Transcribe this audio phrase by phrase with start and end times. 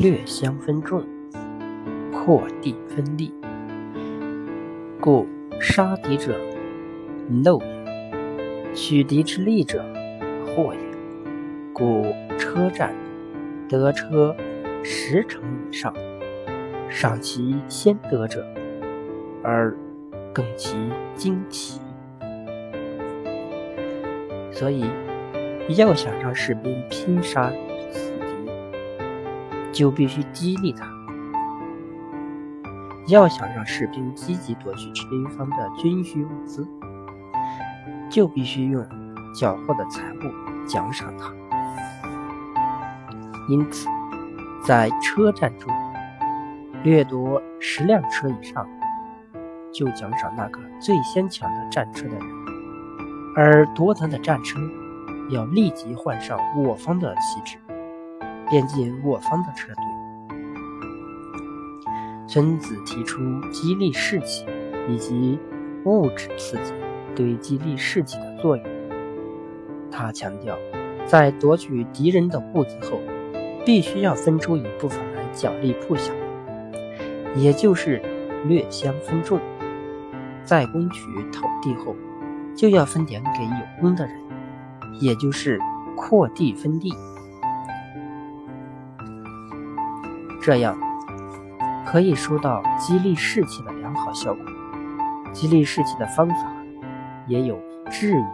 [0.00, 1.04] 略相分众，
[2.12, 3.34] 扩地分利，
[5.00, 5.26] 故
[5.60, 6.38] 杀敌者
[7.42, 9.84] 漏也，取敌之利者
[10.46, 10.80] 祸也。
[11.72, 12.94] 故车战
[13.68, 14.36] 得车
[14.84, 15.92] 十成以上，
[16.88, 18.46] 赏其先得者，
[19.42, 19.76] 而
[20.32, 20.76] 更其
[21.16, 21.80] 旌旗。
[24.52, 24.84] 所以，
[25.70, 27.52] 要想让士兵拼杀，
[29.78, 30.84] 就必须激励他；
[33.06, 36.66] 要想让士兵积极夺取敌方的军需物资，
[38.10, 38.84] 就必须用
[39.32, 41.32] 缴获的财物奖赏他。
[43.48, 43.86] 因此，
[44.66, 45.72] 在车战中，
[46.82, 48.66] 掠夺十辆车以上，
[49.72, 52.26] 就奖赏那个最先抢的战车的人；
[53.36, 54.58] 而夺得的战车，
[55.30, 57.58] 要立即换上我方的旗帜，
[58.50, 59.84] 便进我方的车队。
[62.26, 63.18] 孙子提出
[63.50, 64.44] 激励士气
[64.88, 65.38] 以及
[65.84, 66.72] 物质刺激
[67.14, 68.66] 对激励士气的作用。
[69.90, 70.56] 他强调，
[71.06, 73.00] 在夺取敌人的物资后，
[73.64, 76.12] 必须要分出一部分来奖励部下，
[77.34, 78.02] 也就是
[78.46, 79.40] 略相分众。
[80.44, 81.00] 在攻取
[81.32, 81.96] 土地后，
[82.54, 84.14] 就要分点给有功的人，
[85.00, 85.58] 也就是
[85.96, 86.92] 扩地分地。
[90.48, 90.78] 这样
[91.84, 94.42] 可以收到激励士气的良好效果。
[95.30, 96.36] 激励士气的方法
[97.26, 98.24] 也有质与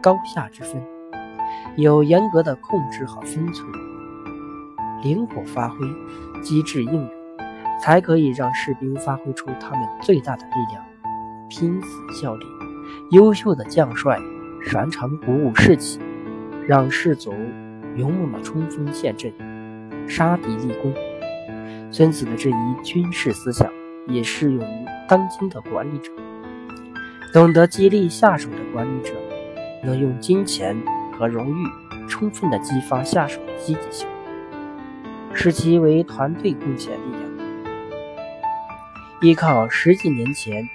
[0.00, 0.80] 高下之分，
[1.74, 3.68] 有严格的控制好分寸。
[5.02, 5.78] 灵活发挥，
[6.40, 7.10] 机智应用，
[7.80, 10.84] 才可以让士兵发挥出他们最大的力量，
[11.48, 12.46] 拼死效力。
[13.10, 14.20] 优秀的将帅
[14.62, 15.98] 擅长鼓舞士气，
[16.68, 17.34] 让士卒
[17.96, 19.32] 勇猛的冲锋陷阵，
[20.08, 20.94] 杀敌立功。
[21.90, 23.72] 孙子的这一军事思想
[24.06, 26.12] 也适用于当今的管理者。
[27.32, 29.14] 懂得激励下属的管理者，
[29.82, 30.76] 能用金钱
[31.12, 31.66] 和荣誉
[32.08, 34.06] 充分地激发下属的积极性。
[35.38, 37.22] 使其为团队贡献力量。
[39.20, 40.66] 依靠十几年前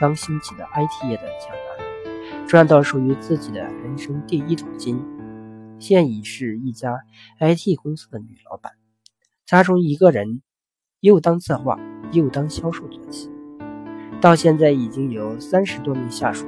[0.00, 5.00] 刚兴起的 IT 业的蒋兰，赚到属于自己的人生第一桶金，
[5.78, 7.04] 现已是一家
[7.38, 8.72] IT 公司的女老板。
[9.52, 10.40] 她从一个人
[11.00, 11.78] 又当策划
[12.10, 13.30] 又当销售做起，
[14.18, 16.46] 到现在已经有三十多名下属。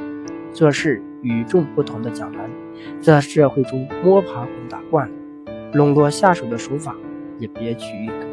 [0.55, 2.49] 做事与众不同的蒋兰，
[3.03, 5.15] 在社会中摸爬滚打惯了，
[5.75, 6.97] 笼络下属的手法。
[7.39, 8.25] 也别取一格。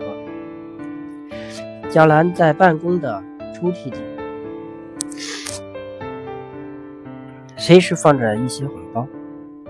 [1.90, 3.22] 蒋兰在办公的
[3.54, 3.98] 抽屉里，
[7.58, 9.06] 随时放着一些红包。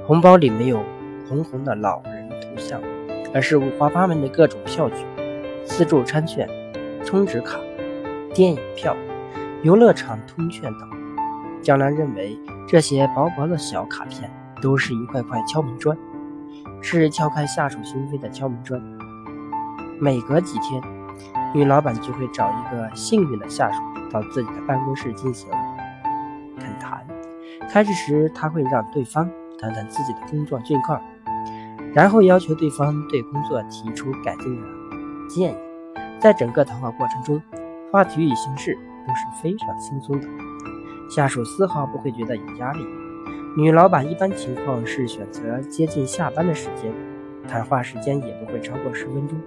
[0.06, 0.84] 红包里没有
[1.28, 2.82] 红红的老人头像，
[3.34, 5.06] 而是五花八门的各种票据、
[5.66, 6.48] 自助餐券、
[7.06, 7.60] 充值卡、
[8.34, 8.96] 电影票、
[9.64, 10.90] 游乐场通券等。
[11.62, 12.38] 蒋兰认为，
[12.68, 14.30] 这些薄薄的小卡片
[14.62, 15.98] 都是一块块敲门砖，
[16.82, 18.82] 是敲开下属心扉的敲门砖。
[20.00, 20.82] 每隔几天，
[21.54, 23.80] 女老板就会找一个幸运的下属
[24.12, 25.48] 到自己的办公室进行
[26.58, 27.06] 恳谈。
[27.70, 31.00] 开始时，她会让对方谈谈自己的工作近况，
[31.94, 34.68] 然后要求对方对工作提出改进的
[35.30, 35.56] 建议。
[36.20, 37.42] 在整个谈话过程中，
[37.92, 38.76] 话题与形式
[39.08, 40.28] 都是非常轻松的，
[41.10, 42.86] 下属丝毫不会觉得有压力。
[43.58, 46.94] 女老板一般情况是选择接近下班的时间，
[47.48, 49.38] 谈话时间也不会超过十分钟。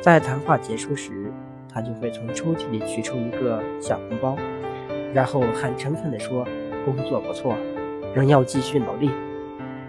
[0.00, 1.32] 在谈话结束时，
[1.72, 4.36] 他就会从抽屉里取出一个小红包，
[5.12, 6.44] 然后很诚恳地说
[6.84, 7.54] ：“工作不错，
[8.14, 9.10] 仍要继续努力，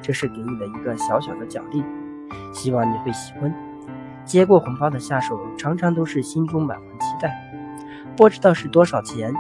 [0.06, 1.84] 这是给你的一个小小的奖励，
[2.54, 3.52] 希望你会喜欢。”
[4.24, 7.36] 接过红包的下属常常都是心中满怀期待，
[8.16, 9.34] 不知道是多少钱。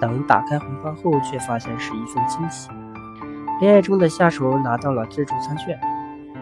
[0.00, 2.70] 等打开红包后，却发现是一份惊喜。
[3.60, 5.78] 恋爱中的下属拿到了自助餐券，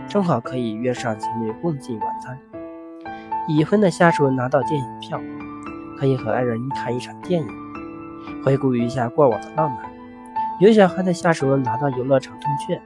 [0.06, 2.38] 正好可以约上情侣共进晚餐。
[3.48, 5.20] 已婚的下属拿到电影票，
[5.98, 7.48] 可以和爱人看一场电影，
[8.44, 9.78] 回顾一下过往的浪漫。
[10.60, 12.80] 有小孩的下属拿到游乐场通券，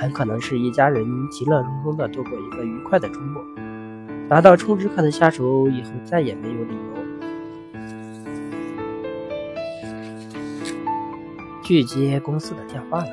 [0.00, 3.44] 很可能是一家人其乐融融的度过一个愉快的周末。
[4.30, 6.80] 拿到充值卡的下属以后再也没有理由
[11.62, 13.08] 拒接公司的电话了。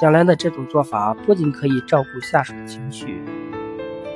[0.00, 3.20] 将来的这种做法不仅可以照顾下属的情绪。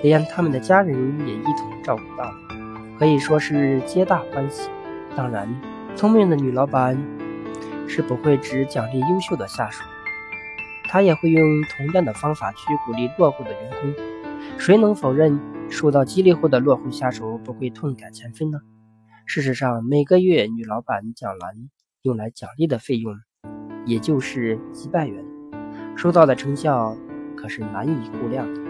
[0.03, 0.97] 连他们的家人
[1.27, 2.32] 也一同照顾到，
[2.99, 4.70] 可以说是皆大欢喜。
[5.15, 5.49] 当然，
[5.94, 6.97] 聪明的女老板
[7.87, 9.82] 是不会只奖励优秀的下属，
[10.94, 13.93] 他也会用同样的方法去鼓励落后的员工。
[14.61, 18.61] 谁能否认受到激励后的落后下属不会痛改前非呢？
[19.26, 21.69] 事实上，每个月女老板蒋兰
[22.02, 23.12] 用来奖励的费用，
[23.85, 25.25] 也就是几百元，
[25.96, 26.96] 收到的成效
[27.37, 28.63] 可是难以估量的。